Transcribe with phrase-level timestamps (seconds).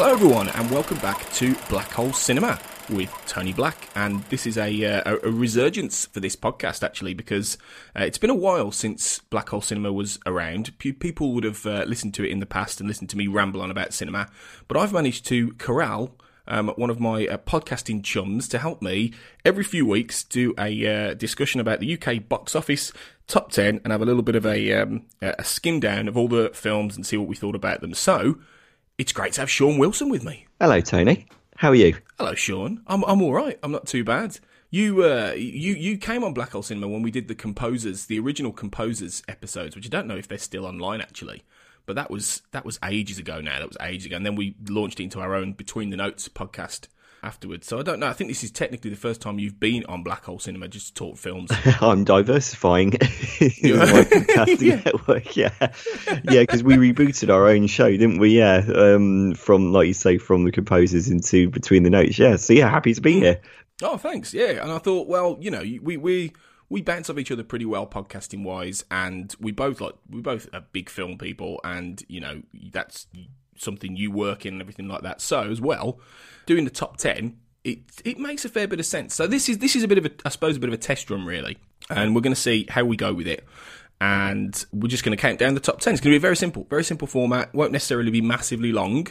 [0.00, 3.88] Hello, everyone, and welcome back to Black Hole Cinema with Tony Black.
[3.96, 7.58] And this is a, uh, a resurgence for this podcast, actually, because
[7.98, 10.78] uh, it's been a while since Black Hole Cinema was around.
[10.78, 13.26] P- people would have uh, listened to it in the past and listened to me
[13.26, 14.28] ramble on about cinema,
[14.68, 16.14] but I've managed to corral.
[16.46, 19.12] Um, one of my uh, podcasting chums to help me
[19.44, 22.92] every few weeks do a uh, discussion about the UK box office
[23.26, 26.28] top 10 and have a little bit of a, um, a skim down of all
[26.28, 27.94] the films and see what we thought about them.
[27.94, 28.38] So,
[28.98, 30.46] it's great to have Sean Wilson with me.
[30.60, 31.26] Hello, Tony.
[31.56, 31.96] How are you?
[32.18, 32.82] Hello, Sean.
[32.88, 33.58] I'm I'm all right.
[33.62, 34.38] I'm not too bad.
[34.70, 38.18] You uh you you came on Black Hole Cinema when we did the composers, the
[38.18, 41.44] original composers episodes, which I don't know if they're still online actually.
[41.86, 43.60] But that was that was ages ago now.
[43.60, 46.28] That was ages ago, and then we launched it into our own Between the Notes
[46.28, 46.88] podcast
[47.22, 47.66] afterwards.
[47.66, 48.06] So I don't know.
[48.06, 50.88] I think this is technically the first time you've been on Black Hole Cinema just
[50.88, 51.50] to talk films.
[51.80, 52.90] I'm diversifying
[53.40, 53.46] my
[54.60, 54.80] yeah.
[54.84, 55.36] network.
[55.36, 58.30] Yeah, yeah, because we rebooted our own show, didn't we?
[58.38, 62.18] Yeah, um, from like you say, from the composers into Between the Notes.
[62.18, 63.40] Yeah, so yeah, happy to be here.
[63.82, 64.34] Oh, thanks.
[64.34, 66.32] Yeah, and I thought, well, you know, we we
[66.68, 70.48] we bounce off each other pretty well podcasting wise, and we both like we both
[70.52, 72.42] are big film people, and you know
[72.72, 73.06] that's
[73.58, 75.20] something you work in and everything like that.
[75.20, 76.00] So as well,
[76.46, 79.14] doing the top ten, it it makes a fair bit of sense.
[79.14, 80.78] So this is this is a bit of a I suppose a bit of a
[80.78, 81.58] test run really,
[81.90, 83.44] and we're going to see how we go with it.
[84.00, 85.92] And we're just going to count down the top ten.
[85.92, 87.52] It's going to be very simple, very simple format.
[87.52, 89.08] Won't necessarily be massively long,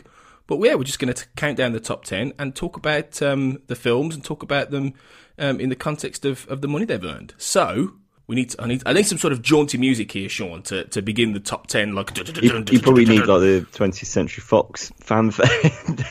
[0.48, 3.62] but yeah, we're just going to count down the top ten and talk about um,
[3.68, 4.94] the films and talk about them
[5.38, 7.34] um, in the context of, of the money they've earned.
[7.38, 7.96] So
[8.28, 10.84] we need to, I need I need some sort of jaunty music here, Sean, to,
[10.86, 11.96] to begin the top ten.
[11.96, 15.48] Like you, you probably need like the 20th Century Fox fanfare.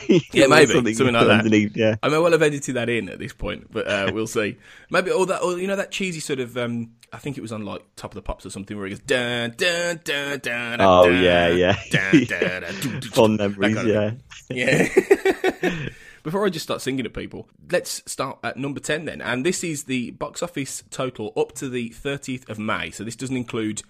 [0.33, 1.71] yeah, maybe something, something like that.
[1.75, 4.57] Yeah, I mean, well, I've edited that in at this point, but uh, we'll see.
[4.89, 6.57] Maybe all that, or you know, that cheesy sort of.
[6.57, 8.89] Um, I think it was on like Top of the Pops or something where it
[8.89, 10.81] goes dun dun dun dun.
[10.81, 11.73] Oh yeah, yeah.
[13.13, 14.11] Fond memories, yeah,
[14.49, 15.89] yeah.
[16.23, 19.21] Before I just start singing at people, let's start at number 10 then.
[19.21, 22.91] And this is the box office total up to the 30th of May.
[22.91, 23.83] So this doesn't include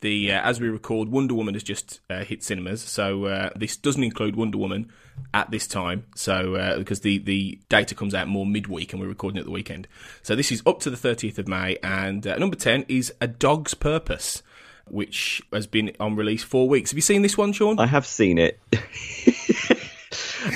[0.00, 2.82] the, uh, as we record, Wonder Woman has just uh, hit cinemas.
[2.82, 4.92] So uh, this doesn't include Wonder Woman
[5.32, 6.04] at this time.
[6.14, 9.50] So uh, because the, the data comes out more midweek and we're recording at the
[9.50, 9.88] weekend.
[10.22, 11.78] So this is up to the 30th of May.
[11.82, 14.42] And uh, number 10 is A Dog's Purpose
[14.86, 16.90] which has been on release four weeks.
[16.90, 17.78] Have you seen this one, Sean?
[17.78, 18.60] I have seen it.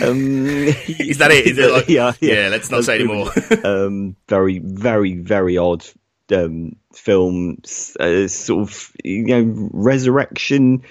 [0.03, 1.47] Um, is that it?
[1.47, 3.31] Is it like, yeah, yeah, yeah, let's not say anymore.
[3.65, 5.85] um, very, very, very odd
[6.33, 7.59] um, film,
[7.99, 10.83] uh, sort of you know resurrection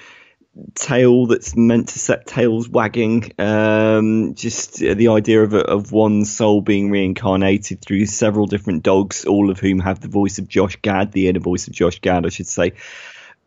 [0.73, 3.31] tale that's meant to set tails wagging.
[3.37, 9.49] Um, just the idea of of one soul being reincarnated through several different dogs, all
[9.49, 12.29] of whom have the voice of Josh Gad, the inner voice of Josh Gad, I
[12.29, 12.73] should say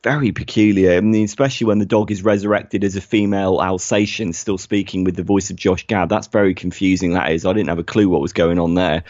[0.02, 0.96] very peculiar.
[0.96, 5.16] I mean, especially when the dog is resurrected as a female Alsatian, still speaking with
[5.16, 6.08] the voice of Josh Gad.
[6.08, 7.14] That's very confusing.
[7.14, 7.44] That is.
[7.44, 9.04] I didn't have a clue what was going on there.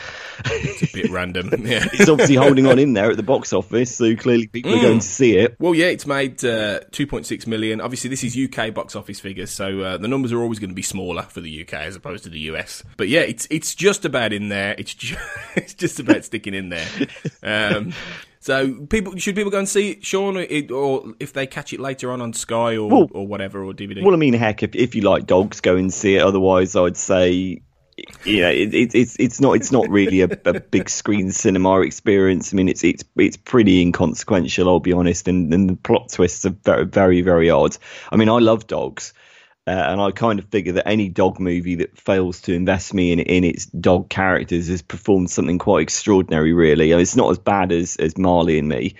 [0.45, 1.50] It's a bit random.
[1.67, 4.79] Yeah, it's obviously holding on in there at the box office, so clearly people mm.
[4.79, 5.56] are going to see it.
[5.59, 7.81] Well, yeah, it's made uh, 2.6 million.
[7.81, 10.75] Obviously, this is UK box office figures, so uh, the numbers are always going to
[10.75, 12.82] be smaller for the UK as opposed to the US.
[12.97, 14.75] But yeah, it's it's just about in there.
[14.76, 15.20] It's just,
[15.56, 16.88] it's just about sticking in there.
[17.43, 17.93] Um,
[18.40, 21.81] so people should people go and see it, Sean, or, or if they catch it
[21.81, 24.02] later on on Sky or, well, or whatever or DVD.
[24.02, 26.22] Well, I mean, heck, if if you like dogs, go and see it.
[26.22, 27.62] Otherwise, I'd say
[28.26, 32.52] know, it, it, it's it's not it's not really a, a, big screen cinema experience.
[32.52, 34.69] I mean, it's it's it's pretty inconsequential.
[34.69, 37.76] I'll be honest, and, and the plot twists are very very very odd.
[38.10, 39.12] I mean, I love dogs,
[39.67, 43.12] Uh, and I kind of figure that any dog movie that fails to invest me
[43.12, 46.53] in in its dog characters has performed something quite extraordinary.
[46.53, 48.95] Really, I mean, it's not as bad as as Marley and Me,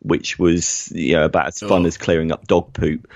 [0.00, 1.86] which was you know about as fun Oh.
[1.86, 3.06] as clearing up dog poop.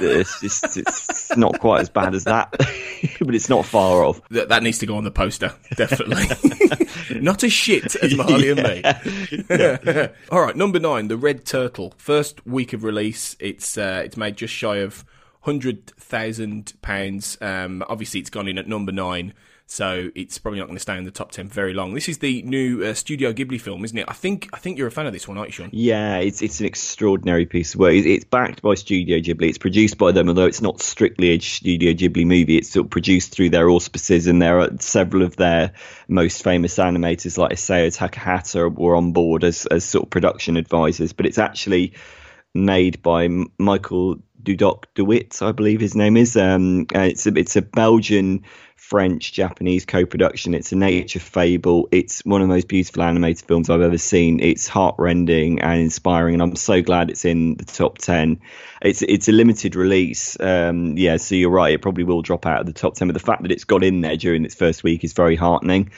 [0.00, 2.50] It's, just, it's not quite as bad as that,
[3.20, 4.20] but it's not far off.
[4.30, 6.24] That, that needs to go on the poster, definitely.
[7.20, 10.08] Not as shit as Marley and me.
[10.30, 11.92] All right, number nine, the Red Turtle.
[11.98, 15.04] First week of release, it's uh, it's made just shy of
[15.42, 17.36] hundred thousand pounds.
[17.40, 19.34] Um, obviously, it's gone in at number nine,
[19.66, 21.94] so it's probably not going to stay in the top ten very long.
[21.94, 24.04] This is the new uh, Studio Ghibli film, isn't it?
[24.08, 25.70] I think I think you're a fan of this one, aren't you, Sean?
[25.72, 27.94] Yeah, it's it's an extraordinary piece of work.
[27.94, 29.48] It's, backed by Studio Ghibli.
[29.48, 32.56] It's produced by them, although it's not strictly a Studio Ghibli movie.
[32.56, 35.72] It's sort of produced through their auspices, and there are several of their
[36.06, 41.12] most famous animators, like Isao Takahata, were on board as as sort of production advisors.
[41.12, 41.94] But it's actually
[42.54, 43.28] made by
[43.58, 46.36] Michael Dudok de Wit, I believe his name is.
[46.36, 48.44] Um, it's a, it's a Belgian.
[48.92, 50.52] French Japanese co-production.
[50.52, 51.88] It's a nature fable.
[51.92, 54.38] It's one of the most beautiful animated films I've ever seen.
[54.40, 58.40] It's heartrending and inspiring, and I'm so glad it's in the top ten.
[58.82, 60.36] It's it's a limited release.
[60.40, 61.72] Um, yeah, so you're right.
[61.72, 63.82] It probably will drop out of the top ten, but the fact that it's got
[63.82, 65.90] in there during its first week is very heartening.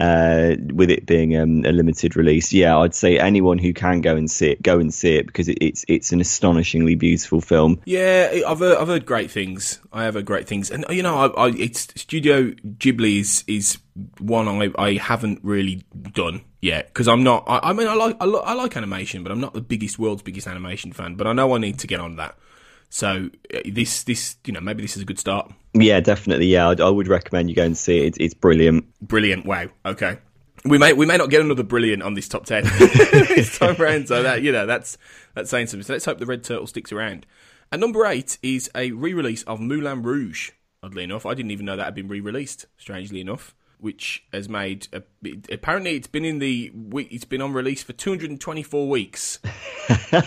[0.00, 4.16] Uh, with it being um, a limited release, yeah, I'd say anyone who can go
[4.16, 7.80] and see it, go and see it because it, it's it's an astonishingly beautiful film.
[7.84, 9.78] Yeah, I've heard, I've heard great things.
[9.92, 13.78] I have heard great things, and you know, I, I, it's Studio Ghibli is is
[14.18, 17.44] one I I haven't really done yet because I'm not.
[17.46, 19.98] I, I mean, I like I, li- I like animation, but I'm not the biggest
[19.98, 21.16] world's biggest animation fan.
[21.16, 22.36] But I know I need to get on that.
[22.90, 25.50] So uh, this this you know maybe this is a good start.
[25.72, 26.46] Yeah, definitely.
[26.46, 28.06] Yeah, I'd, I would recommend you go and see it.
[28.08, 28.84] It's, it's brilliant.
[29.00, 29.46] Brilliant!
[29.46, 29.68] Wow.
[29.86, 30.18] Okay.
[30.64, 34.08] We may we may not get another brilliant on this top ten this time round.
[34.08, 34.98] So that you know that's
[35.34, 35.84] that's saying something.
[35.84, 37.26] So let's hope the Red Turtle sticks around.
[37.72, 40.50] And number eight is a re-release of Moulin Rouge.
[40.82, 42.66] Oddly enough, I didn't even know that had been re-released.
[42.76, 45.02] Strangely enough, which has made a,
[45.52, 49.38] apparently it's been in the it's been on release for 224 weeks.
[50.12, 50.22] uh,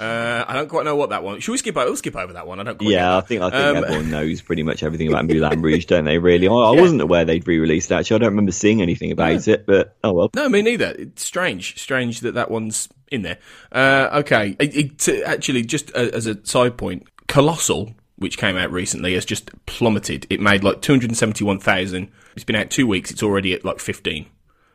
[0.00, 1.40] I don't quite know what that one.
[1.40, 1.86] Should we skip over?
[1.86, 2.60] We'll skip over that one.
[2.60, 2.78] I don't.
[2.78, 5.86] Quite Yeah, I think I think Um, everyone knows pretty much everything about Moulin Rouge,
[5.86, 6.18] don't they?
[6.18, 7.90] Really, I, I wasn't aware they'd re-released.
[7.90, 9.66] it, Actually, I don't remember seeing anything about it.
[9.66, 10.30] But oh well.
[10.34, 10.94] No, me neither.
[10.98, 11.78] It's strange.
[11.78, 13.38] Strange that that one's in there.
[13.72, 14.56] Uh, okay.
[14.58, 19.14] It, it, uh, actually, just uh, as a side point, Colossal, which came out recently,
[19.14, 20.26] has just plummeted.
[20.30, 22.10] It made like 271,000.
[22.34, 23.10] It's been out two weeks.
[23.10, 24.26] It's already at like 15.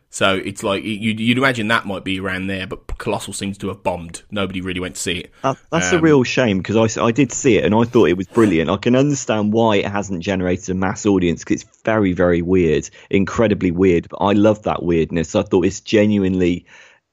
[0.10, 3.70] So it's like you'd, you'd imagine that might be around there, but Colossal seems to
[3.70, 4.22] have bombed.
[4.30, 5.32] Nobody really went to see it.
[5.42, 8.10] That, that's a Um, real shame because I, I did see it and I thought
[8.10, 8.70] it was brilliant.
[8.70, 12.88] I can understand why it hasn't generated a mass audience because it's very, very weird,
[13.10, 14.08] incredibly weird.
[14.08, 15.34] But I love that weirdness.
[15.34, 16.68] I thought it's genuinely,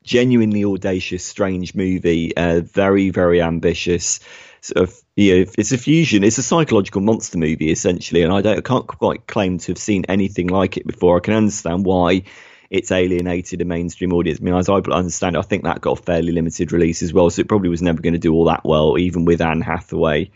[0.05, 2.37] genuinely audacious, strange movie.
[2.37, 4.21] Uh, very, very ambitious.
[4.63, 6.23] Sort of, you know, it's a fusion.
[6.23, 9.79] It's a psychological monster movie essentially, and I don't, I can't quite claim to have
[9.79, 11.17] seen anything like it before.
[11.17, 12.25] I can understand why
[12.69, 14.39] it's alienated a mainstream audience.
[14.41, 17.13] I mean, as I understand it, I think that got a fairly limited release as
[17.13, 19.61] well, so it probably was never going to do all that well, even with Anne
[19.61, 20.31] Hathaway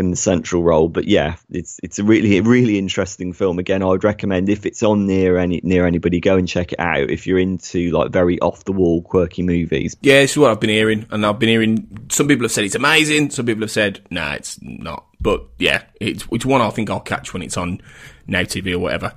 [0.00, 0.88] in the central role.
[0.88, 3.58] But yeah, it's it's a really really interesting film.
[3.58, 6.80] Again, I would recommend if it's on near any near anybody, go and check it
[6.80, 7.10] out.
[7.10, 9.96] If you're into like very off the wall, quirky movies.
[10.00, 12.74] Yeah, is what I've been hearing, and I've been hearing some people have said it's
[12.74, 15.06] amazing, some people have said nah, it's not.
[15.20, 17.80] But yeah, it's it's one I think I'll catch when it's on
[18.26, 19.12] Now TV or whatever.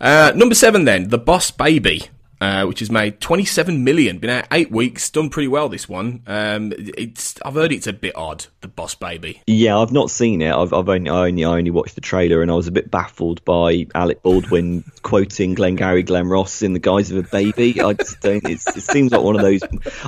[0.00, 2.08] Uh, number seven, then the Boss Baby.
[2.40, 5.68] Uh, which has made 27 million, been out eight weeks, done pretty well.
[5.68, 8.46] This one, um, it's I've heard it's a bit odd.
[8.62, 10.50] The Boss Baby, Yeah, I've not seen it.
[10.50, 12.90] I've, I've only I only I only watched the trailer, and I was a bit
[12.90, 17.78] baffled by Alec Baldwin quoting Glengarry Glen Ross in the guise of a baby.
[17.78, 18.42] I just don't.
[18.48, 19.60] It's, it seems like one of those.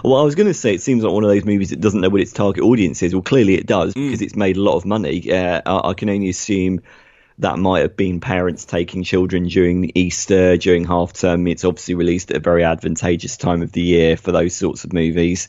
[0.03, 2.01] Well, I was going to say it seems like one of those movies that doesn't
[2.01, 3.15] know what its target audience is.
[3.15, 5.31] Well, clearly it does because it's made a lot of money.
[5.31, 6.81] Uh, I, I can only assume
[7.43, 11.47] that might have been parents taking children during Easter, during half term.
[11.47, 14.93] It's obviously released at a very advantageous time of the year for those sorts of
[14.93, 15.49] movies.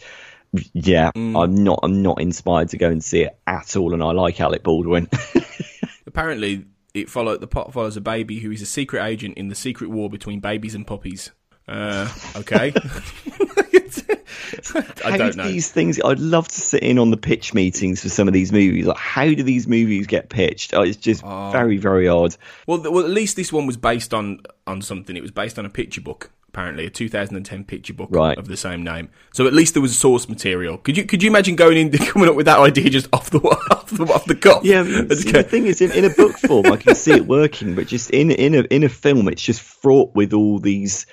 [0.74, 1.80] Yeah, I'm not.
[1.82, 5.10] I'm not inspired to go and see it at all, and I like Alec Baldwin.
[6.06, 9.56] apparently it followed the plot follows a baby who is a secret agent in the
[9.56, 11.32] secret war between babies and puppies.
[11.68, 12.72] Uh, okay,
[15.06, 15.48] I how don't do know.
[15.48, 16.00] these things?
[16.04, 18.86] I'd love to sit in on the pitch meetings for some of these movies.
[18.86, 20.74] Like, how do these movies get pitched?
[20.74, 21.52] Oh, it's just oh.
[21.52, 22.36] very, very odd.
[22.68, 25.16] Well, well, at least this one was based on on something.
[25.18, 28.38] It was based on a picture book, apparently, a 2010 picture book Right.
[28.38, 29.10] of the same name.
[29.34, 30.78] So at least there was source material.
[30.78, 33.40] Could you could you imagine going in coming up with that idea just off the
[33.72, 34.64] off the, off the cuff?
[34.64, 37.76] Yeah, see, the thing is, in, in a book form, I can see it working,
[37.76, 41.06] but just in in a in a film, it's just fraught with all these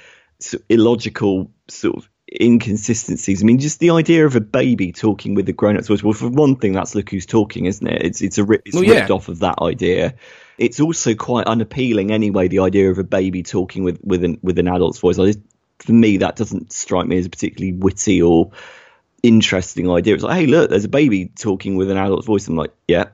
[0.69, 3.43] illogical sort of inconsistencies.
[3.43, 6.03] I mean, just the idea of a baby talking with a grown-up voice.
[6.03, 8.03] Well, for one thing, that's look who's talking, isn't it?
[8.03, 9.01] It's it's a rip, it's Well, yeah.
[9.01, 10.15] ripped off of that idea.
[10.59, 12.49] It's also quite unappealing anyway.
[12.49, 15.19] The idea of a baby talking with with an with an adult's voice.
[15.19, 15.41] I just,
[15.79, 18.51] for me, that doesn't strike me as a particularly witty or
[19.23, 20.15] interesting idea.
[20.15, 22.47] It's like, hey, look, there's a baby talking with an adult's voice.
[22.49, 23.09] I'm like, yeah.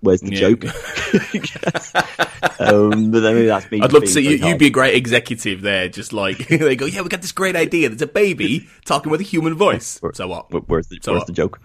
[0.00, 0.40] Where's the Yeah.
[0.40, 0.64] joke?
[2.60, 3.80] um, but then maybe that's me.
[3.80, 4.46] I'd love to see you.
[4.46, 5.88] You'd be a great executive there.
[5.88, 7.88] Just like they go, yeah, we got this great idea.
[7.88, 10.00] There's a baby talking with a human voice.
[10.14, 10.50] So what?
[10.50, 11.26] Where- Where's the, So where's what?
[11.26, 11.60] the joke?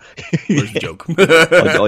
[0.48, 1.06] Where's the joke?
[1.10, 1.20] I'd,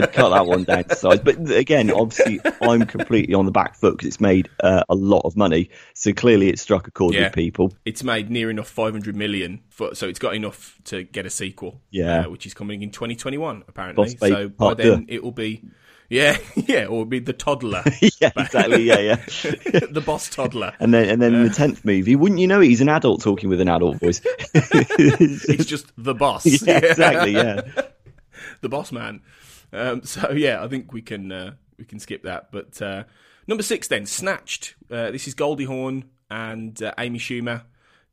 [0.04, 1.20] I'd cut that one down to size.
[1.20, 5.22] But again, obviously, I'm completely on the back foot because it's made uh, a lot
[5.26, 5.70] of money.
[5.96, 7.24] So clearly, it struck a chord Yeah.
[7.26, 7.74] with people.
[7.86, 11.82] it's made near enough 500 million, for, so it's got enough to get a sequel.
[11.92, 12.26] Yeah.
[12.26, 14.16] uh, which is coming in 2021 apparently.
[14.16, 15.64] Boss so by then it will be,
[16.10, 17.84] yeah, yeah, or be the toddler,
[18.22, 18.84] yeah, exactly.
[18.84, 19.16] Yeah, yeah.
[19.92, 20.74] the boss toddler.
[20.80, 23.22] And then, and then in the tenth movie, wouldn't you know it, he's an adult
[23.22, 24.22] talking with an adult voice?
[24.54, 26.46] It's just the boss.
[26.46, 27.32] yeah, exactly.
[27.32, 27.62] Yeah.
[28.62, 29.22] the boss man.
[29.74, 32.52] Um, so yeah, I think we can uh, we can skip that.
[32.52, 33.04] But uh,
[33.48, 34.76] number six then, Snatched.
[34.90, 37.64] Uh, this is Goldie Hawn and uh, Amy Schumer.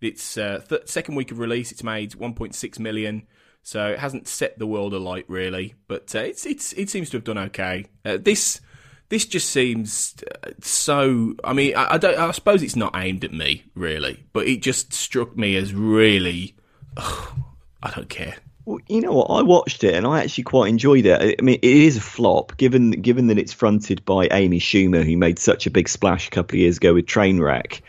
[0.01, 1.73] It's uh, th- second week of release.
[1.73, 3.27] It's made 1.6 million,
[3.65, 7.17] so it hasn't set the world alight really, but uh, it's it's it seems to
[7.17, 7.87] have done okay.
[8.05, 8.61] Uh, this
[9.09, 11.35] this just seems uh, so.
[11.43, 12.17] I mean, I, I don't.
[12.17, 16.55] I suppose it's not aimed at me really, but it just struck me as really.
[16.97, 18.37] I don't care.
[18.67, 19.27] Well, you know what?
[19.27, 21.21] I watched it and I actually quite enjoyed it.
[21.21, 25.05] I- I mean, it is a flop, given given that it's fronted by Amy Schumer,
[25.05, 27.81] who made such a big splash a couple of years ago with Trainwreck,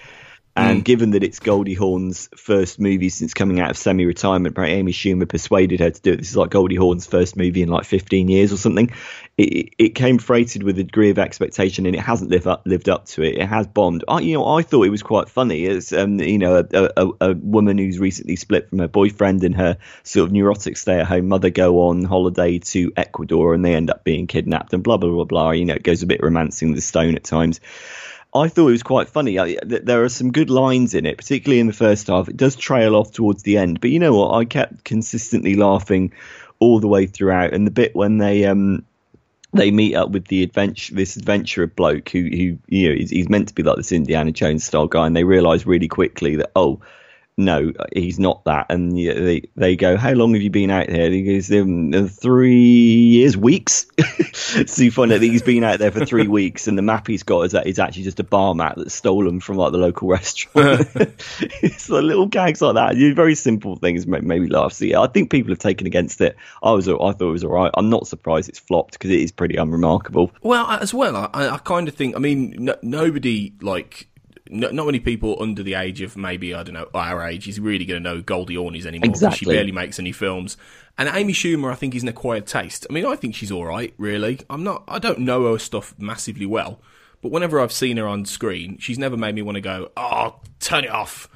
[0.55, 4.53] and given that it's Goldie Hawn's first movie since coming out of semi-retirement.
[4.53, 6.17] Apparently, Amy Schumer persuaded her to do it.
[6.17, 8.89] This is like Goldie Hawn's first movie in like 15 years or something.
[9.37, 12.87] It, it came freighted with a degree of expectation, and it hasn't lived up lived
[12.87, 13.37] up to it.
[13.37, 14.05] It has bombed.
[14.07, 15.65] I, you know, I thought it was quite funny.
[15.65, 19.55] It's um, you know, a, a, a woman who's recently split from her boyfriend and
[19.55, 24.05] her sort of neurotic stay-at-home mother go on holiday to Ecuador, and they end up
[24.05, 25.51] being kidnapped, and blah blah blah blah.
[25.51, 27.59] You know, it goes a bit romancing the stone at times.
[28.35, 29.39] I thought it was quite funny.
[29.39, 32.27] I, th- there are some good lines in it, particularly in the first half.
[32.27, 34.33] It does trail off towards the end, but you know what?
[34.35, 36.11] I kept consistently laughing
[36.59, 37.53] all the way throughout.
[37.53, 38.83] And the bit when they um
[39.53, 43.47] they meet up with the adventure this adventurer bloke who who you know he's meant
[43.47, 46.81] to be like this Indiana Jones style guy, and they realise really quickly that oh
[47.37, 48.67] no, he's not that.
[48.69, 51.05] And they they go, how long have you been out here?
[51.05, 53.87] And he goes, um, uh, three years, weeks.
[54.33, 57.07] so you find out that he's been out there for three weeks, and the map
[57.07, 59.77] he's got is that is actually just a bar mat that's stolen from like the
[59.77, 60.87] local restaurant.
[60.95, 62.95] it's like little gags like that.
[63.15, 64.71] Very simple things make made me laugh.
[64.71, 66.37] So yeah, I think people have taken against it.
[66.63, 67.71] I was, I thought it was all right.
[67.73, 70.31] I'm not surprised it's flopped because it is pretty unremarkable.
[70.41, 72.15] Well, as well, I, I kind of think.
[72.15, 74.07] I mean, no, nobody like.
[74.49, 77.59] No, not many people under the age of maybe I don't know our age is
[77.59, 79.11] really going to know Goldie Hawn is anymore.
[79.13, 80.55] 'cause She barely makes any films.
[80.97, 82.85] And Amy Schumer, I think, is an acquired taste.
[82.89, 83.93] I mean, I think she's all right.
[83.97, 84.83] Really, I'm not.
[84.87, 86.79] I don't know her stuff massively well,
[87.21, 90.35] but whenever I've seen her on screen, she's never made me want to go, "Oh,
[90.59, 91.27] turn it off."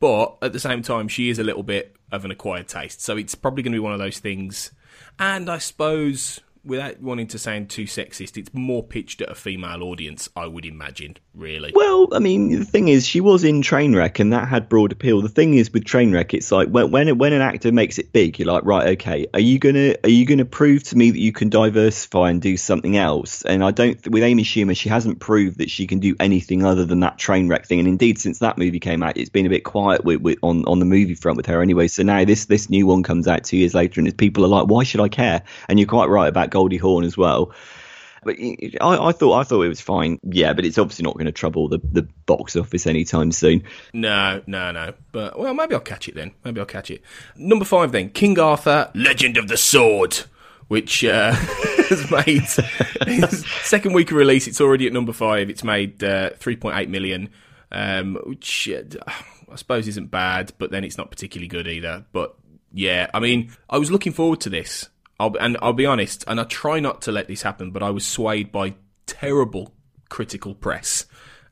[0.00, 3.02] But at the same time, she is a little bit of an acquired taste.
[3.02, 4.72] So it's probably going to be one of those things.
[5.18, 9.82] And I suppose, without wanting to sound too sexist, it's more pitched at a female
[9.82, 11.72] audience, I would imagine, really.
[11.74, 15.20] Well, I mean, the thing is, she was in Trainwreck, and that had broad appeal.
[15.20, 18.38] The thing is, with Trainwreck, it's like when when when an actor makes it big,
[18.38, 21.32] you're like, right, okay, are you gonna are you gonna prove to me that you
[21.32, 23.42] can diversify and do something else?
[23.42, 24.06] And I don't.
[24.08, 27.66] With Amy Schumer, she hasn't proved that she can do anything other than that Trainwreck
[27.66, 27.78] thing.
[27.78, 30.64] And indeed, since that movie came out, it's been a bit quiet with, with on
[30.66, 31.88] on the movie front with her anyway.
[31.88, 34.66] So now this this new one comes out two years later, and people are like,
[34.66, 35.42] why should I care?
[35.68, 37.52] And you're quite right about Goldie Hawn as well.
[38.22, 38.36] But
[38.80, 40.20] I, I thought I thought it was fine.
[40.22, 43.64] Yeah, but it's obviously not going to trouble the, the box office anytime soon.
[43.92, 44.94] No, no, no.
[45.12, 46.32] But, well, maybe I'll catch it then.
[46.44, 47.02] Maybe I'll catch it.
[47.36, 50.18] Number five then King Arthur, Legend of the Sword.
[50.68, 52.46] Which uh, has made
[53.42, 54.46] second week of release.
[54.46, 55.50] It's already at number five.
[55.50, 57.28] It's made uh, 3.8 million,
[57.70, 58.82] um, which uh,
[59.52, 62.06] I suppose isn't bad, but then it's not particularly good either.
[62.12, 62.34] But
[62.72, 64.88] yeah, I mean, I was looking forward to this.
[65.18, 67.90] I'll, and I'll be honest, and I try not to let this happen, but I
[67.90, 68.74] was swayed by
[69.06, 69.72] terrible
[70.08, 71.06] critical press.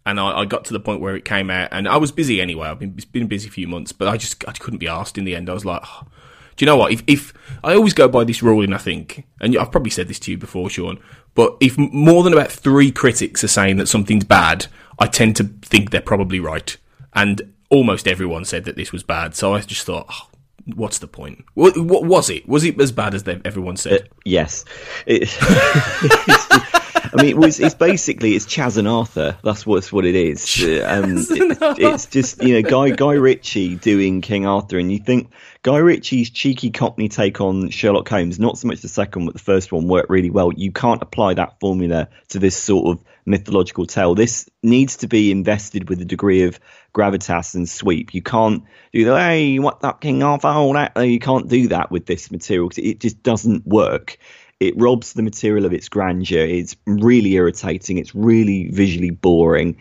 [0.04, 2.40] And I, I got to the point where it came out, and I was busy
[2.40, 2.68] anyway.
[2.68, 5.36] I've been, been a few months, but I just I couldn't be asked in the
[5.36, 5.48] end.
[5.48, 6.08] I was like, "Oh,
[6.56, 6.92] do you know what?
[6.92, 7.32] If, if
[7.64, 10.30] I always go by this rule, and I think, and I've probably said this to
[10.30, 10.98] you before, Sean,
[11.34, 14.66] but if more than about three critics are saying that something's bad,
[14.98, 16.76] I tend to think they're probably right.
[17.14, 20.28] And almost everyone said that this was bad, so I just thought, oh,
[20.74, 21.44] what's the point?
[21.54, 22.48] What, what was it?
[22.48, 24.08] Was it as bad as they, everyone said?
[24.24, 24.64] Yes,
[25.06, 25.28] it,
[27.14, 27.60] I mean, it was.
[27.60, 29.36] It's basically it's Chaz and Arthur.
[29.44, 30.62] That's what's what it is.
[30.82, 35.30] Um, it, it's just you know Guy Guy Ritchie doing King Arthur, and you think
[35.62, 39.40] Guy Ritchie's cheeky Cockney take on Sherlock Holmes, not so much the second, but the
[39.40, 40.52] first one worked really well.
[40.52, 44.14] You can't apply that formula to this sort of mythological tale.
[44.14, 46.58] This needs to be invested with a degree of
[46.94, 48.14] gravitas and sweep.
[48.14, 48.62] You can't
[48.92, 50.92] do the hey, what that King Arthur, all that.
[50.96, 54.18] You can't do that with this material because it just doesn't work.
[54.60, 56.44] It robs the material of its grandeur.
[56.46, 57.98] It's really irritating.
[57.98, 59.76] It's really visually boring.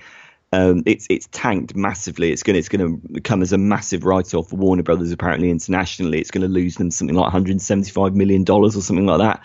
[0.54, 2.32] Um, it's it's tanked massively.
[2.32, 5.12] It's going it's going to come as a massive write off for Warner Brothers.
[5.12, 9.20] Apparently internationally, it's going to lose them something like 175 million dollars or something like
[9.20, 9.42] that.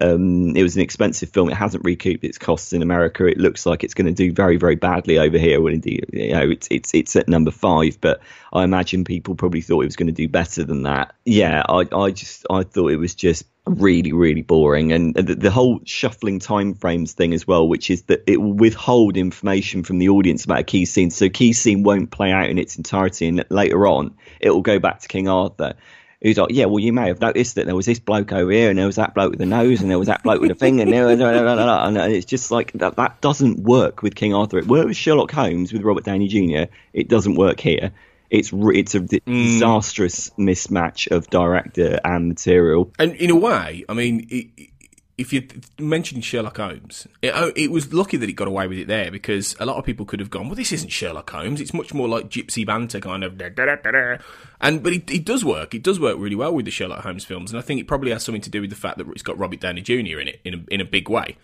[0.00, 1.50] Um, it was an expensive film.
[1.50, 3.26] It hasn't recouped its costs in America.
[3.26, 5.60] It looks like it's going to do very, very badly over here.
[5.60, 8.20] Well, indeed, you know, it's it's it's at number five, but
[8.52, 11.14] I imagine people probably thought it was going to do better than that.
[11.24, 15.50] Yeah, I I just I thought it was just really really boring and the, the,
[15.50, 19.98] whole shuffling time frames thing as well which is that it will withhold information from
[19.98, 23.28] the audience about a key scene so key scene won't play out in its entirety
[23.28, 25.74] and later on it will go back to king arthur
[26.22, 28.70] who's like yeah well you may have noticed that there was this bloke over here
[28.70, 30.54] and there was that bloke with the nose and there was that bloke with the
[30.54, 34.58] thing and, there was, and it's just like that that doesn't work with king arthur
[34.58, 37.92] it worked with sherlock holmes with robert downey jr it doesn't work here
[38.30, 39.24] it's it's a mm.
[39.26, 42.92] disastrous mismatch of director and material.
[42.98, 44.70] And in a way, I mean, it,
[45.20, 45.46] if you
[45.78, 49.10] mentioned Sherlock Holmes, it, oh, it, was lucky that it got away with it there
[49.10, 51.60] because a lot of people could have gone, "Well, this isn't Sherlock Holmes.
[51.60, 53.38] It's much more like gypsy banter kind of."
[54.62, 55.74] And but it, it, does work.
[55.74, 58.12] It does work really well with the Sherlock Holmes films, and I think it probably
[58.12, 60.18] has something to do with the fact that it's got Robert Downey Jr.
[60.20, 61.36] in it in a, in a big way.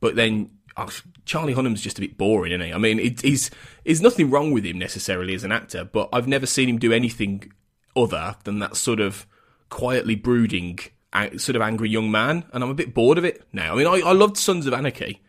[0.00, 0.88] But then oh,
[1.24, 2.72] Charlie Hunnam's just a bit boring, isn't he?
[2.72, 3.48] I mean, it, he's
[3.84, 6.92] there's nothing wrong with him necessarily as an actor, but I've never seen him do
[6.92, 7.52] anything
[7.94, 9.24] other than that sort of
[9.68, 10.80] quietly brooding,
[11.36, 13.74] sort of angry young man, and I'm a bit bored of it now.
[13.74, 15.20] I mean, I, I loved Sons of Anarchy.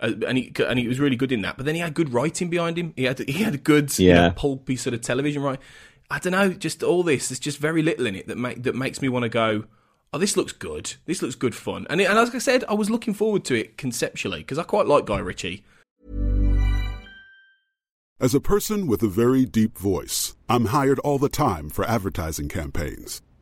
[0.00, 2.10] Uh, and he and he was really good in that, but then he had good
[2.10, 2.94] writing behind him.
[2.96, 4.08] He had he had good, yeah.
[4.08, 5.60] you know, pulpy sort of television right.
[6.10, 7.28] I don't know, just all this.
[7.28, 9.64] There's just very little in it that make that makes me want to go
[10.12, 10.94] oh, this looks good.
[11.06, 11.86] This looks good fun.
[11.88, 14.64] And, it, and as I said, I was looking forward to it conceptually because I
[14.64, 15.64] quite like Guy Ritchie.
[18.20, 22.48] As a person with a very deep voice, I'm hired all the time for advertising
[22.48, 23.22] campaigns.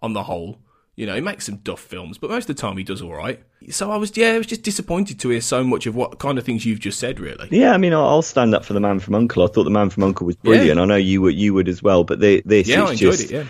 [0.00, 0.58] On the whole,
[0.94, 3.14] you know, he makes some duff films, but most of the time he does all
[3.14, 3.42] right.
[3.70, 6.38] So I was, yeah, I was just disappointed to hear so much of what kind
[6.38, 7.48] of things you've just said, really.
[7.50, 9.42] Yeah, I mean, I'll stand up for The Man from Uncle.
[9.42, 10.76] I thought The Man from Uncle was brilliant.
[10.76, 10.82] Yeah.
[10.82, 13.12] I know you would, you would as well, but the, this yeah, is I enjoyed
[13.18, 13.24] just...
[13.24, 13.44] it, yeah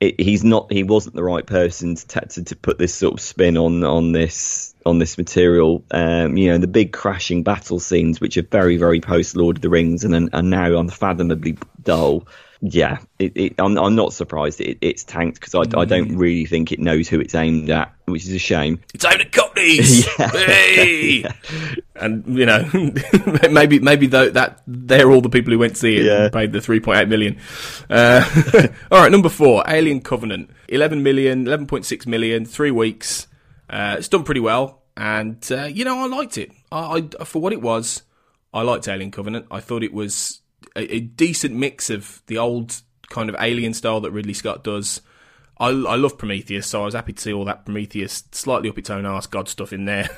[0.00, 3.20] it, he's not he wasn't the right person to, to, to put this sort of
[3.20, 5.84] spin on on this on this material.
[5.90, 9.62] Um, you know, the big crashing battle scenes, which are very very post Lord of
[9.62, 12.26] the Rings, and are now unfathomably dull
[12.60, 15.80] yeah, it, it, I'm, I'm not surprised it, it's tanked because I, mm.
[15.80, 16.18] I don't mm.
[16.18, 18.80] really think it knows who it's aimed at, which is a shame.
[18.92, 21.20] It's aimed at Cockneys, hey!
[21.22, 21.32] yeah.
[21.94, 22.68] and you know
[23.50, 26.24] maybe maybe though that they're all the people who went to see it yeah.
[26.24, 27.38] and paid the 3.8 million.
[27.88, 33.28] Uh, all right, number four, Alien Covenant, 11 million, 11.6 million, three weeks.
[33.70, 36.50] Uh, it's done pretty well, and uh, you know I liked it.
[36.72, 38.02] I, I for what it was,
[38.52, 39.46] I liked Alien Covenant.
[39.48, 40.37] I thought it was
[40.76, 45.00] a, a decent mix of the old kind of alien style that Ridley Scott does.
[45.60, 48.78] I, I love Prometheus, so I was happy to see all that Prometheus slightly up
[48.78, 50.08] its own arse God stuff in there.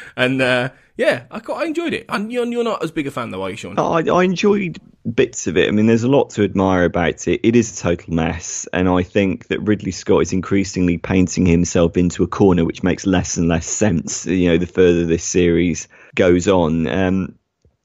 [0.16, 2.04] and uh, yeah, I, I enjoyed it.
[2.08, 3.78] And you're, you're not as big a fan though, are you, Sean?
[3.78, 4.78] I, I enjoyed
[5.14, 5.68] bits of it.
[5.68, 7.40] I mean, there's a lot to admire about it.
[7.42, 11.96] It is a total mess, and I think that Ridley Scott is increasingly painting himself
[11.96, 14.26] into a corner, which makes less and less sense.
[14.26, 16.86] You know, the further this series goes on.
[16.86, 17.38] Um,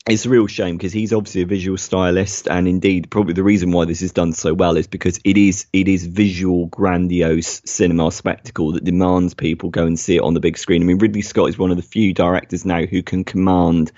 [0.08, 3.72] it's a real shame because he's obviously a visual stylist, and indeed, probably the reason
[3.72, 8.12] why this is done so well is because it is it is visual, grandiose cinema
[8.12, 10.84] spectacle that demands people go and see it on the big screen.
[10.84, 13.91] I mean, Ridley Scott is one of the few directors now who can command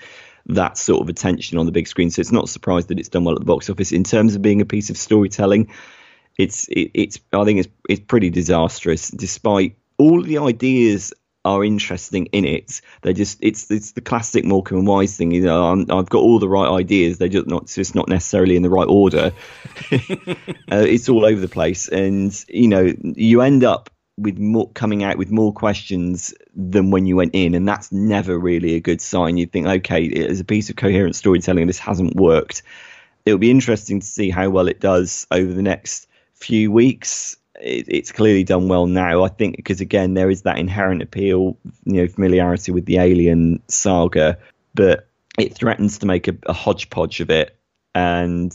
[0.46, 2.10] that sort of attention on the big screen.
[2.10, 3.92] So it's not surprised that it's done well at the box office.
[3.92, 5.70] In terms of being a piece of storytelling,
[6.38, 9.10] it's it, it's I think it's it's pretty disastrous.
[9.10, 11.12] Despite all the ideas
[11.48, 12.80] are interesting in it.
[13.02, 15.32] They just it's it's the classic Morecambe and Wise thing.
[15.32, 17.18] You know, i have got all the right ideas.
[17.18, 19.32] They're just not just not necessarily in the right order.
[19.92, 19.96] uh,
[20.70, 25.16] it's all over the place, and you know you end up with more coming out
[25.16, 29.38] with more questions than when you went in, and that's never really a good sign.
[29.38, 32.62] You think, okay, as a piece of coherent storytelling, this hasn't worked.
[33.24, 37.86] It'll be interesting to see how well it does over the next few weeks it,
[37.88, 39.24] it's clearly done well now.
[39.24, 43.62] I think because again there is that inherent appeal, you know, familiarity with the Alien
[43.68, 44.38] saga,
[44.74, 47.56] but it threatens to make a, a hodgepodge of it.
[47.94, 48.52] And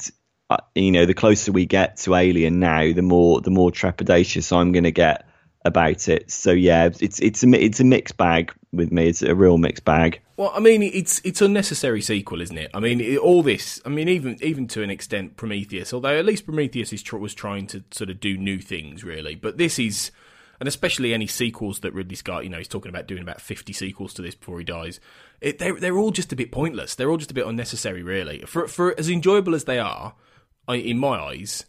[0.50, 4.56] uh, you know, the closer we get to Alien now, the more the more trepidatious
[4.56, 5.28] I'm going to get
[5.65, 6.30] about it.
[6.30, 9.08] So yeah, it's it's a it's a mixed bag with me.
[9.08, 10.19] It's a real mixed bag.
[10.36, 12.71] Well, I mean, it's it's unnecessary sequel, isn't it?
[12.73, 13.82] I mean, it, all this.
[13.86, 15.93] I mean, even even to an extent, Prometheus.
[15.93, 19.36] Although at least Prometheus is was trying to sort of do new things, really.
[19.36, 20.12] But this is,
[20.60, 22.43] and especially any sequels that Ridley Scott.
[22.43, 24.99] You know, he's talking about doing about fifty sequels to this before he dies.
[25.39, 26.95] It, they're they're all just a bit pointless.
[26.95, 28.39] They're all just a bit unnecessary, really.
[28.39, 30.15] For for as enjoyable as they are,
[30.67, 31.65] I, in my eyes,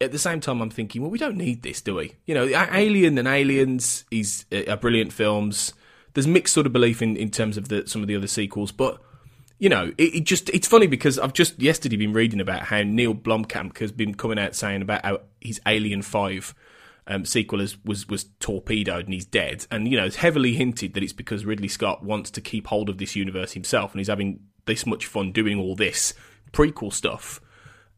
[0.00, 2.14] at the same time, I'm thinking, well, we don't need this, do we?
[2.26, 5.72] You know, Alien and Aliens is are brilliant films.
[6.14, 8.72] There's mixed sort of belief in, in terms of the some of the other sequels,
[8.72, 9.00] but
[9.58, 12.82] you know, it, it, just it's funny because I've just yesterday been reading about how
[12.82, 16.54] Neil Blomkamp has been coming out saying about how his Alien Five
[17.08, 20.94] um, sequel is, was was torpedoed and he's dead, and you know, it's heavily hinted
[20.94, 24.08] that it's because Ridley Scott wants to keep hold of this universe himself, and he's
[24.08, 26.14] having this much fun doing all this
[26.52, 27.40] prequel stuff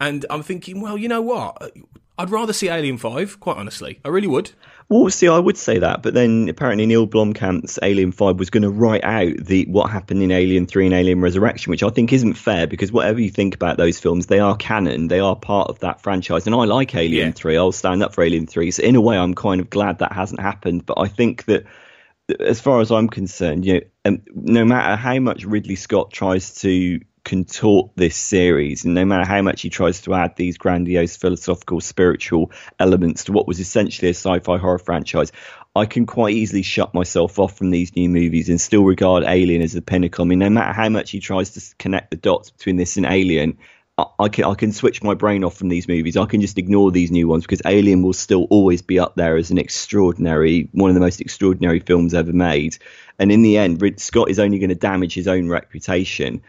[0.00, 1.72] and I'm thinking, well, you know what?
[2.20, 3.98] I'd rather see Alien 5, quite honestly.
[4.04, 4.50] I really would.
[4.90, 8.62] Well, see, I would say that, but then apparently Neil Blomkamp's Alien 5 was going
[8.62, 12.12] to write out the what happened in Alien 3 and Alien Resurrection, which I think
[12.12, 15.70] isn't fair because whatever you think about those films, they are canon, they are part
[15.70, 16.44] of that franchise.
[16.44, 17.32] And I like Alien yeah.
[17.32, 18.70] 3, I'll stand up for Alien 3.
[18.72, 21.64] So, in a way, I'm kind of glad that hasn't happened, but I think that
[22.38, 26.54] as far as I'm concerned, you know, um, no matter how much Ridley Scott tries
[26.56, 31.16] to contort this series, and no matter how much he tries to add these grandiose
[31.16, 35.32] philosophical, spiritual elements to what was essentially a sci-fi horror franchise,
[35.76, 39.62] I can quite easily shut myself off from these new movies and still regard Alien
[39.62, 40.24] as the pinnacle.
[40.24, 43.06] I mean, no matter how much he tries to connect the dots between this and
[43.06, 43.58] Alien,
[44.18, 46.16] I can I can switch my brain off from these movies.
[46.16, 49.36] I can just ignore these new ones because Alien will still always be up there
[49.36, 52.78] as an extraordinary, one of the most extraordinary films ever made.
[53.18, 56.42] And in the end, Scott is only going to damage his own reputation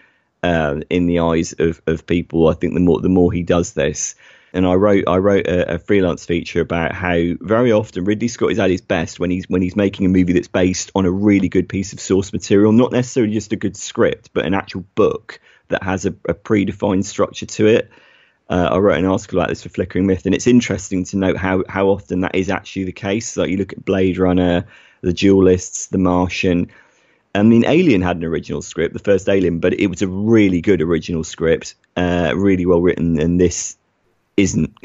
[0.43, 2.47] uh, in the eyes of, of people.
[2.47, 4.15] I think the more the more he does this,
[4.54, 8.51] and I wrote I wrote a, a, freelance feature about how very often Ridley Scott
[8.51, 11.12] is at his best when he's when he's making a movie that's based on a
[11.12, 14.84] really good piece of source material, not necessarily just a good script, but an actual
[14.95, 17.89] book that has a, a predefined structure to it.
[18.49, 21.38] Uh, I wrote an article about this for Flickering Myth, and it's interesting to note
[21.38, 23.38] how how often that is actually the case.
[23.38, 24.65] Like you look at Blade Runner,
[25.01, 26.69] The Duelists, The Martian
[27.34, 30.62] I mean, Alien had an original script, the first Alien, but it was a really
[30.62, 33.78] good original script, uh, really well written, and this
[34.36, 34.76] isn't.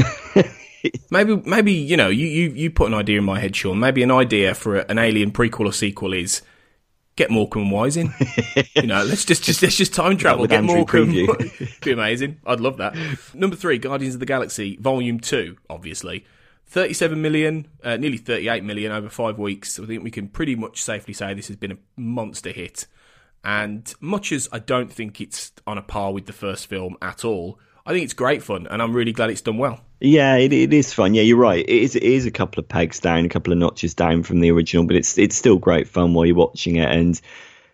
[1.10, 3.78] maybe, maybe you know, you, you you put an idea in my head, Sean.
[3.80, 6.42] Maybe an idea for an Alien prequel or sequel is
[7.16, 8.14] get Morecambe and Wise in.
[8.76, 10.46] you know, let's just just let's just time travel.
[10.46, 11.50] Get Andrew Morecambe.
[11.82, 12.40] Be amazing.
[12.46, 12.94] I'd love that.
[13.34, 16.24] Number three, Guardians of the Galaxy Volume Two, obviously.
[16.66, 19.74] 37 million, uh, nearly 38 million over five weeks.
[19.74, 22.86] So I think we can pretty much safely say this has been a monster hit.
[23.44, 27.24] And much as I don't think it's on a par with the first film at
[27.24, 29.80] all, I think it's great fun, and I'm really glad it's done well.
[30.00, 31.14] Yeah, it, it is fun.
[31.14, 31.64] Yeah, you're right.
[31.64, 34.40] It is, it is a couple of pegs down, a couple of notches down from
[34.40, 36.90] the original, but it's it's still great fun while you're watching it.
[36.90, 37.20] And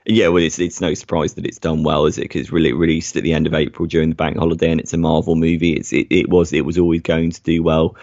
[0.05, 2.23] yeah, well, it's it's no surprise that it's done well, is it?
[2.23, 4.99] Because really released at the end of April during the bank holiday, and it's a
[4.99, 5.73] Marvel movie.
[5.73, 7.97] It's it, it was it was always going to do well.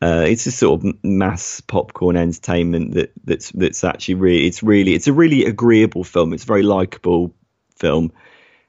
[0.00, 4.94] Uh, it's a sort of mass popcorn entertainment that that's that's actually really it's really
[4.94, 6.32] it's a really agreeable film.
[6.32, 7.34] It's a very likable
[7.76, 8.12] film,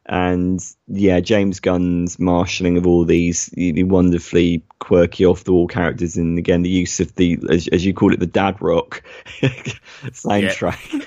[0.08, 6.40] and yeah, James Gunn's marshalling of all these wonderfully quirky off the wall characters, and
[6.40, 9.04] again the use of the as, as you call it the dad rock
[9.42, 11.06] soundtrack.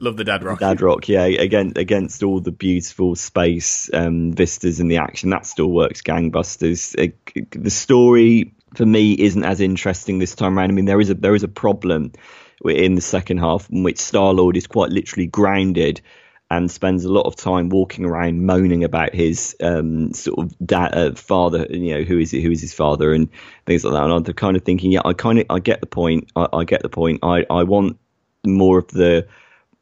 [0.00, 0.58] Love the dad rock.
[0.58, 1.24] Dad rock, yeah.
[1.24, 6.94] Again, against all the beautiful space um, vistas and the action, that still works gangbusters.
[7.52, 10.70] The story for me isn't as interesting this time around.
[10.70, 12.12] I mean, there is a there is a problem
[12.64, 16.00] in the second half in which Star Lord is quite literally grounded
[16.50, 21.12] and spends a lot of time walking around moaning about his um, sort of uh,
[21.14, 23.30] father, you know, who is who is his father and
[23.64, 24.04] things like that.
[24.04, 26.30] And I'm kind of thinking, yeah, I kind of I get the point.
[26.36, 27.20] I, I get the point.
[27.22, 27.98] I I want
[28.44, 29.26] more of the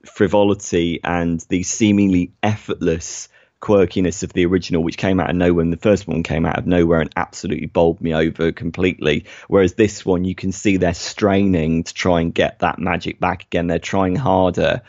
[0.06, 3.28] frivolity and the seemingly effortless
[3.60, 6.58] quirkiness of the original, which came out of nowhere, and the first one came out
[6.58, 9.26] of nowhere and absolutely bowled me over completely.
[9.48, 13.44] Whereas this one, you can see they're straining to try and get that magic back
[13.44, 13.66] again.
[13.66, 14.82] They're trying harder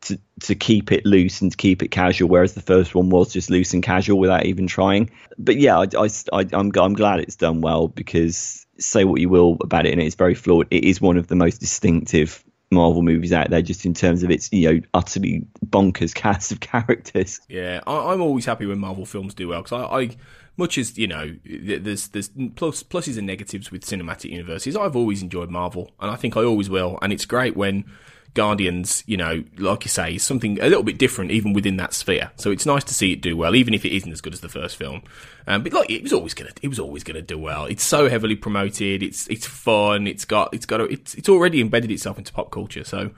[0.00, 3.32] to to keep it loose and to keep it casual, whereas the first one was
[3.32, 5.10] just loose and casual without even trying.
[5.38, 9.56] But yeah, I, I, am I'm glad it's done well because say what you will
[9.60, 10.68] about it, and it's very flawed.
[10.70, 14.30] It is one of the most distinctive Marvel movies out there, just in terms of
[14.30, 17.40] its you know utterly bonkers cast of characters.
[17.48, 20.16] Yeah, I, am always happy when Marvel films do well because I, I,
[20.56, 24.76] much as you know, there's there's plus pluses and negatives with cinematic universes.
[24.76, 26.98] I've always enjoyed Marvel, and I think I always will.
[27.00, 27.84] And it's great when
[28.34, 31.92] Guardians, you know, like you say, is something a little bit different even within that
[31.92, 32.30] sphere.
[32.36, 34.40] So it's nice to see it do well, even if it isn't as good as
[34.40, 35.02] the first film.
[35.46, 37.64] Um, but like, it was always gonna, it was always gonna do well.
[37.64, 39.02] It's so heavily promoted.
[39.02, 40.06] It's it's fun.
[40.06, 42.84] It's got it's got a, it's it's already embedded itself into pop culture.
[42.84, 43.10] So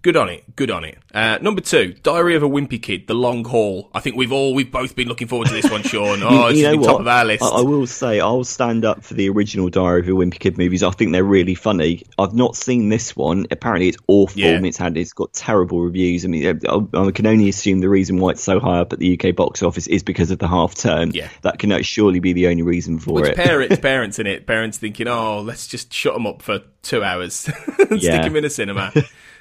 [0.00, 0.54] Good on it.
[0.54, 0.96] Good on it.
[1.12, 3.90] Uh, number two, Diary of a Wimpy Kid, The Long Haul.
[3.92, 6.22] I think we've all, we've both been looking forward to this one, Sean.
[6.22, 7.42] Oh, it's you know top of our list.
[7.42, 10.56] I, I, will say, I'll stand up for the original Diary of a Wimpy Kid
[10.56, 10.84] movies.
[10.84, 12.04] I think they're really funny.
[12.16, 13.46] I've not seen this one.
[13.50, 14.40] Apparently, it's awful.
[14.40, 14.60] Yeah.
[14.62, 16.24] It's had, it's got terrible reviews.
[16.24, 19.00] I mean, I, I, can only assume the reason why it's so high up at
[19.00, 21.10] the UK box office is because of the half term.
[21.12, 21.28] Yeah.
[21.42, 23.36] That can surely be the only reason for well, it.
[23.48, 24.46] Parents, parents in it.
[24.46, 28.12] Parents thinking, oh, let's just shut them up for two hours and yeah.
[28.12, 28.92] stick them in a cinema.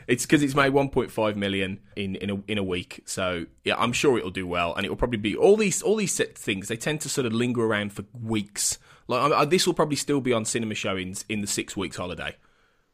[0.08, 3.02] It's because it's made 1.5 million in in a, in a week.
[3.06, 5.98] So yeah, I'm sure it'll do well, and it will probably be all these all
[5.98, 6.70] these things.
[6.70, 8.80] They tend to sort of linger around for weeks.
[9.08, 12.36] Like I, this will probably still be on cinema showings in the six weeks holiday.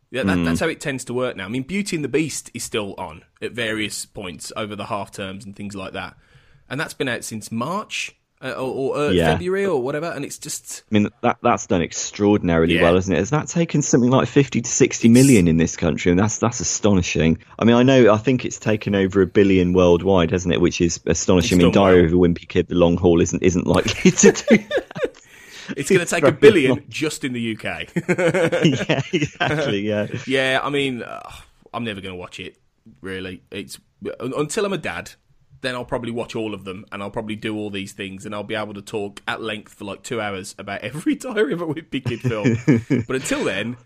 [0.10, 0.46] Yeah, that, mm.
[0.46, 1.46] that's how it tends to work now.
[1.46, 5.12] I mean, Beauty and the Beast is still on at various points over the half
[5.12, 6.16] terms and things like that,
[6.70, 9.32] and that's been out since March uh, or, or uh, yeah.
[9.32, 10.84] February or whatever, and it's just.
[10.92, 12.82] I mean, that that's done extraordinarily yeah.
[12.82, 13.18] well, isn't it?
[13.18, 16.12] Has that taken something like fifty to sixty million in this country?
[16.12, 17.38] And that's that's astonishing.
[17.58, 20.60] I mean, I know, I think it's taken over a billion worldwide, hasn't it?
[20.60, 21.60] Which is astonishing.
[21.62, 22.06] I mean, Diary well.
[22.06, 25.22] of a Wimpy Kid, the long haul isn't isn't likely to do that.
[25.78, 26.84] It's going to take a billion long.
[26.90, 27.96] just in the UK.
[28.90, 29.88] yeah, exactly.
[29.88, 30.60] Yeah, yeah.
[30.62, 31.32] I mean, uh,
[31.74, 32.58] I'm never going to watch it.
[33.00, 33.80] Really, it's
[34.20, 35.12] until I'm a dad
[35.64, 38.36] then I'll probably watch all of them and I'll probably do all these things and
[38.36, 41.62] I'll be able to talk at length for like two hours about every Diary of
[41.62, 43.04] a Wimpy Kid film.
[43.08, 43.78] but until then,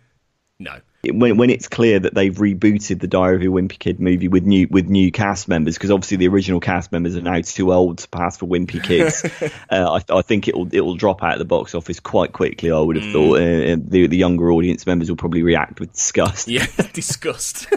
[0.59, 0.81] no.
[1.03, 4.43] When when it's clear that they've rebooted the Diary of a Wimpy Kid movie with
[4.43, 7.99] new with new cast members, because obviously the original cast members are now too old
[7.99, 9.23] to pass for Wimpy Kids,
[9.69, 12.71] uh, I, I, think it'll it'll drop out of the box office quite quickly.
[12.71, 13.13] I would have mm.
[13.13, 16.47] thought uh, the the younger audience members will probably react with disgust.
[16.47, 17.67] Yeah, disgust.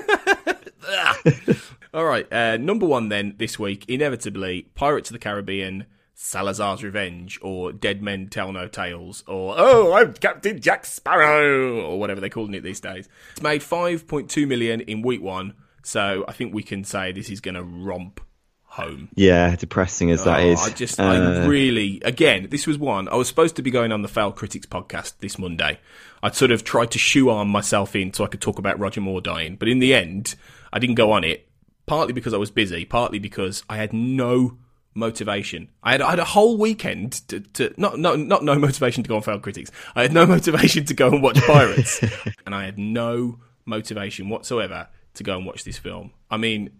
[1.92, 7.36] All right, uh, number one then this week, inevitably, Pirates of the Caribbean, Salazar's Revenge,
[7.42, 12.30] or Dead Men Tell No Tales, or Oh, I'm Captain Jack Sparrow, or whatever they're
[12.30, 13.08] calling it these days.
[13.32, 17.40] It's made 5.2 million in week one, so I think we can say this is
[17.40, 18.20] going to romp
[18.62, 19.08] home.
[19.16, 20.60] Yeah, depressing as that oh, is.
[20.60, 21.02] I just, uh...
[21.02, 23.08] I really, again, this was one.
[23.08, 25.80] I was supposed to be going on the Failed Critics podcast this Monday.
[26.22, 29.00] I'd sort of tried to shoe arm myself in so I could talk about Roger
[29.00, 30.36] Moore dying, but in the end,
[30.72, 31.49] I didn't go on it
[31.90, 34.56] partly because I was busy, partly because I had no
[34.94, 35.70] motivation.
[35.82, 39.08] I had, I had a whole weekend to, to not, not, not no motivation to
[39.08, 39.72] go on Failed Critics.
[39.96, 42.00] I had no motivation to go and watch Pirates.
[42.46, 46.12] and I had no motivation whatsoever to go and watch this film.
[46.30, 46.70] I mean,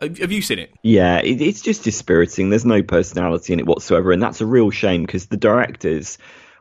[0.00, 0.74] have you seen it?
[0.82, 2.50] Yeah, it, it's just dispiriting.
[2.50, 4.10] There's no personality in it whatsoever.
[4.10, 6.18] And that's a real shame because the directors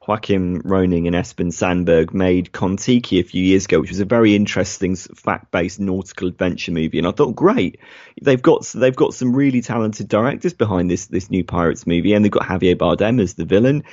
[0.07, 4.35] Joachim Ronning and Espen Sandberg made Kon-Tiki a few years ago, which was a very
[4.35, 6.97] interesting fact-based nautical adventure movie.
[6.97, 7.79] And I thought, great,
[8.19, 12.25] they've got they've got some really talented directors behind this this new Pirates movie, and
[12.25, 13.83] they've got Javier Bardem as the villain.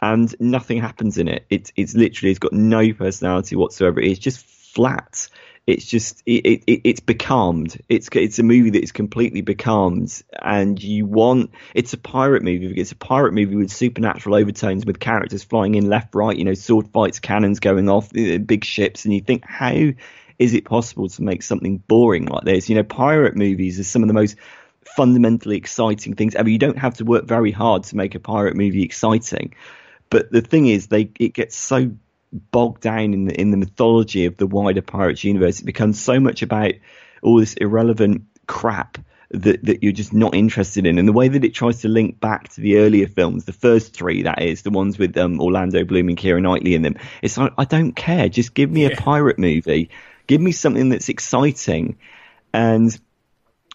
[0.00, 1.46] And nothing happens in it.
[1.48, 4.00] It's it's literally it's got no personality whatsoever.
[4.00, 5.28] It's just flat
[5.66, 7.80] it's just it, it it's becalmed.
[7.88, 12.74] It's it's a movie that is completely becalmed, and you want it's a pirate movie.
[12.76, 16.54] It's a pirate movie with supernatural overtones, with characters flying in left, right, you know,
[16.54, 19.90] sword fights, cannons going off, uh, big ships, and you think how
[20.38, 22.68] is it possible to make something boring like this?
[22.68, 24.36] You know, pirate movies are some of the most
[24.96, 26.48] fundamentally exciting things ever.
[26.48, 29.54] You don't have to work very hard to make a pirate movie exciting.
[30.10, 31.92] But the thing is, they it gets so
[32.32, 35.60] bogged down in the, in the mythology of the wider Pirates universe.
[35.60, 36.72] It becomes so much about
[37.22, 38.98] all this irrelevant crap
[39.30, 40.98] that, that you're just not interested in.
[40.98, 43.94] And the way that it tries to link back to the earlier films, the first
[43.94, 47.38] three, that is, the ones with um, Orlando Bloom and Keira Knightley in them, it's
[47.38, 48.28] like, I don't care.
[48.28, 48.88] Just give me yeah.
[48.88, 49.90] a pirate movie.
[50.26, 51.98] Give me something that's exciting.
[52.52, 52.98] And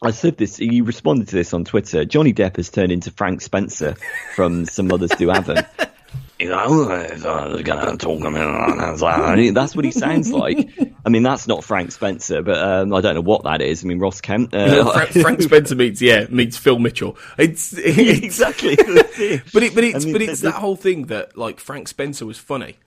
[0.01, 2.05] I said this, you responded to this on Twitter.
[2.05, 3.95] Johnny Depp has turned into Frank Spencer
[4.35, 5.65] from Some Mothers Do 'Ave 'Em.
[6.39, 10.69] Like, oh, gonna talk in." That's what he sounds like.
[11.05, 13.83] I mean, that's not Frank Spencer, but um, I don't know what that is.
[13.83, 14.53] I mean, Ross Kemp.
[14.53, 17.17] Uh, Frank, Frank Spencer meets yeah meets Phil Mitchell.
[17.37, 18.75] It's, it's exactly.
[18.75, 22.25] but it, but it's I mean, but it's that whole thing that like Frank Spencer
[22.25, 22.77] was funny,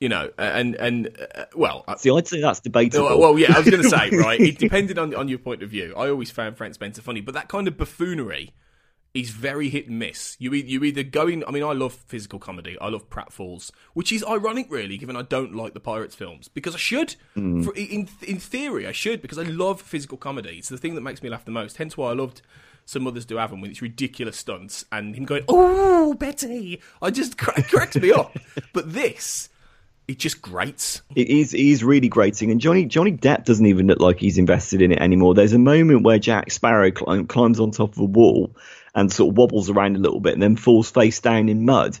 [0.00, 1.84] you know, and and uh, well.
[1.98, 3.04] See, I'd say that's debatable.
[3.04, 4.40] well, well, yeah, I was going to say, right.
[4.40, 5.92] It depended on on your point of view.
[5.96, 8.54] I always found Frank Spencer funny, but that kind of buffoonery
[9.14, 10.36] is very hit and miss.
[10.38, 11.44] You you either go in.
[11.46, 12.76] I mean, I love physical comedy.
[12.80, 16.74] I love pratfalls, which is ironic, really, given I don't like the Pirates films because
[16.74, 17.16] I should.
[17.36, 17.64] Mm.
[17.64, 20.58] For, in in theory, I should because I love physical comedy.
[20.58, 21.76] It's the thing that makes me laugh the most.
[21.78, 22.42] Hence why I loved.
[22.84, 27.10] Some others do have them with its ridiculous stunts and him going, "Oh, Betty!" I
[27.10, 28.34] just cra- it cracks me up.
[28.72, 29.50] But this,
[30.08, 31.02] it just grates.
[31.14, 34.38] It is it is really grating, and Johnny Johnny Depp doesn't even look like he's
[34.38, 35.34] invested in it anymore.
[35.34, 38.56] There's a moment where Jack Sparrow clim- climbs on top of a wall
[38.94, 41.98] and sort of wobbles around a little bit, and then falls face down in mud.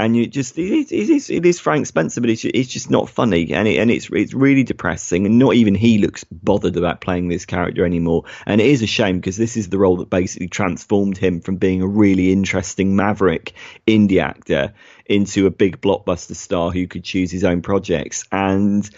[0.00, 2.90] And you just it is, it is it is Frank Spencer, but it's it's just
[2.90, 6.78] not funny, and it, and it's it's really depressing, and not even he looks bothered
[6.78, 8.24] about playing this character anymore.
[8.46, 11.56] And it is a shame because this is the role that basically transformed him from
[11.56, 13.52] being a really interesting maverick
[13.86, 14.72] indie actor
[15.04, 18.24] into a big blockbuster star who could choose his own projects.
[18.32, 18.88] And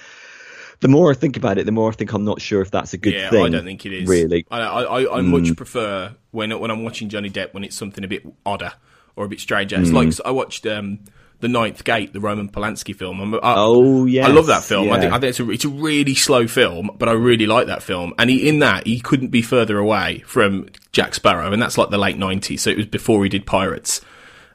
[0.78, 2.92] the more I think about it, the more I think I'm not sure if that's
[2.92, 3.40] a good yeah, thing.
[3.40, 4.08] Yeah, I don't think it is.
[4.08, 4.46] Really.
[4.52, 5.26] I I, I, I mm.
[5.26, 8.74] much prefer when when I'm watching Johnny Depp when it's something a bit odder
[9.16, 9.80] or a bit stranger.
[9.80, 11.00] It's like I watched um,
[11.40, 13.20] the Ninth Gate, the Roman Polanski film.
[13.20, 14.26] I'm, I, Oh, yeah.
[14.26, 14.90] I love that film.
[14.90, 17.66] I think I think it's a it's a really slow film, but I really like
[17.66, 18.14] that film.
[18.18, 21.90] And he, in that, he couldn't be further away from Jack Sparrow, and that's like
[21.90, 22.60] the late '90s.
[22.60, 24.00] So it was before he did Pirates.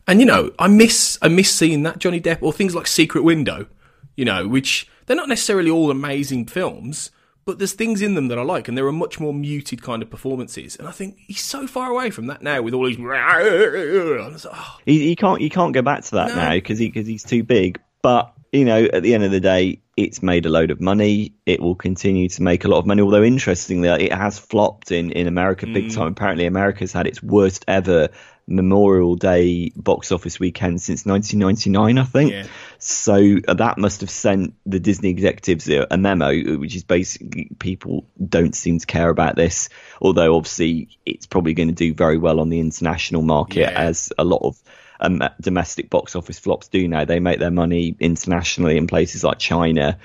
[0.07, 3.23] And you know, I miss I miss seeing that Johnny Depp or things like Secret
[3.23, 3.67] Window,
[4.15, 7.11] you know, which they're not necessarily all amazing films,
[7.47, 10.03] but there's things in them that I like, and there are much more muted kind
[10.03, 10.75] of performances.
[10.75, 12.99] And I think he's so far away from that now with all these.
[12.99, 16.35] Like, oh, He, he can't he can't go back to that No.
[16.35, 17.79] now because he because he's too big.
[18.03, 21.33] But you know, at the end of the day, it's made a load of money.
[21.45, 23.01] It will continue to make a lot of money.
[23.01, 25.73] Although interestingly, it has flopped in in America Mm.
[25.73, 26.07] big time.
[26.09, 28.09] Apparently, America's had its worst ever
[28.47, 32.31] Memorial Day box office weekend since 1999, I think.
[32.31, 32.45] Yeah.
[32.79, 37.49] So uh, that must have sent the Disney executives a, a memo, which is basically
[37.59, 39.69] people don't seem to care about this.
[40.01, 43.71] Although obviously it's probably going to do very well on the international market, Yeah.
[43.75, 44.61] as a lot of
[44.99, 47.05] um, domestic box office flops do now.
[47.05, 49.99] They make their money internationally in places like China.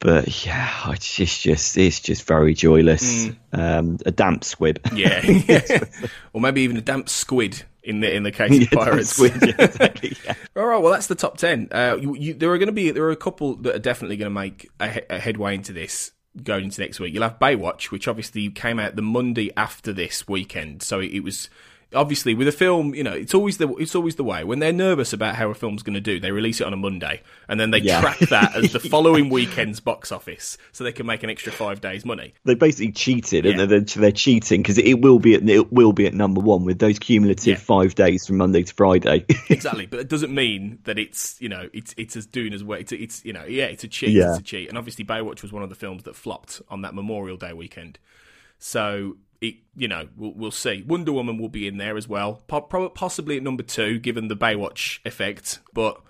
[0.00, 3.28] But yeah, it's just, just it's just very joyless.
[3.52, 4.80] Um, a damp squib.
[4.94, 5.20] yeah,
[6.32, 9.10] or maybe even a damp squid in the in the case of Yeah, damp Pirates.
[9.10, 10.34] squid, yeah, exactly, yeah.
[10.56, 11.68] All right, well, that's the top ten.
[11.70, 14.16] Uh, you, you, there are going to be there are a couple that are definitely
[14.16, 17.12] going to make a, a headway into this going into next week.
[17.12, 21.20] You'll have Baywatch, which obviously came out the Monday after this weekend, so it, it
[21.20, 21.50] was
[21.94, 22.94] obviously with a film.
[22.94, 25.54] You know, it's always the it's always the way when they're nervous about how a
[25.54, 28.00] film's going to do, they release it on a Monday and then they Yeah.
[28.00, 31.80] track that as the following weekend's box office, so they can make an extra five
[31.80, 32.34] days money.
[32.44, 33.60] They basically cheated, Yeah.
[33.60, 36.64] and they're, they're cheating because it will be at it will be at number one
[36.64, 37.56] with those cumulative Yeah.
[37.56, 39.24] five days from Monday to Friday.
[39.48, 42.78] exactly, but it doesn't mean that it's you know it's it's as doing as well.
[42.78, 44.16] It's, it's you know yeah, it's a cheat.
[44.16, 46.94] It's a cheat, and obviously Baywatch was one of the films that flopped on that
[46.94, 47.98] Memorial Day weekend.
[48.58, 50.82] So it you know we'll we'll see.
[50.86, 54.36] Wonder Woman will be in there as well, po- possibly at number two, given the
[54.36, 55.60] Baywatch effect.
[55.72, 56.00] But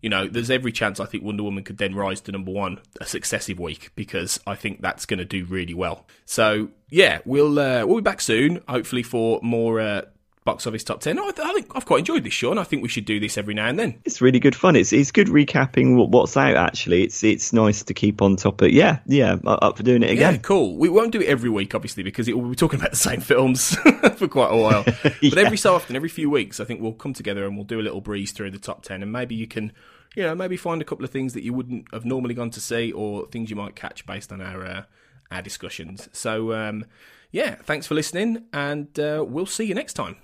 [0.00, 2.80] you know, there's every chance I think Wonder Woman could then rise to number one
[3.00, 6.06] a successive week because I think that's going to do really well.
[6.24, 9.80] So yeah, we'll uh, we'll be back soon, hopefully for more.
[9.80, 10.02] Uh,
[10.48, 11.18] Box office top ten.
[11.18, 12.56] I, I think I've quite enjoyed this, Sean.
[12.56, 14.00] I think we should do this every now and then.
[14.06, 14.76] it's really good fun.
[14.76, 16.56] It's it's good recapping what, what's out.
[16.56, 18.70] Actually, it's it's nice to keep on top of.
[18.70, 20.40] Yeah, yeah, up for doing it Yeah, again.
[20.40, 20.76] cool.
[20.78, 23.20] We won't do it every week, obviously, because it, we'll be talking about the same
[23.20, 23.74] films
[24.16, 24.84] for quite a while.
[25.28, 27.78] But every so often, every few weeks, I think we'll come together and we'll do
[27.80, 29.02] a little breeze through the top 10.
[29.02, 29.72] And maybe you can,
[30.16, 32.60] you know, maybe find a couple of things that you wouldn't have normally gone to
[32.60, 34.82] see or things you might catch based on our, uh,
[35.30, 36.08] our discussions.
[36.12, 36.86] So, um,
[37.30, 40.16] yeah, thanks for listening, and uh, we'll see you next time.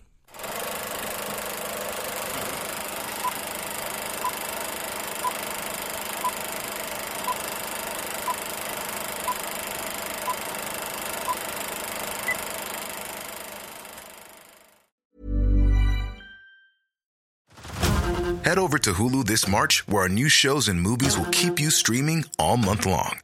[18.45, 21.71] Head over to Hulu this March, where our new shows and movies will keep you
[21.71, 23.19] streaming all month long.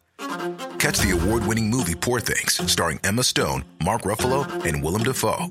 [0.78, 5.50] Catch the award winning movie Poor Things, starring Emma Stone, Mark Ruffalo, and Willem Dafoe.